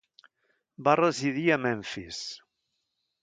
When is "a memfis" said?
1.55-2.23